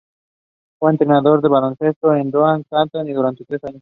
[0.79, 3.69] Fue entrenador de baloncesto en Doha, Catar, durante tres años.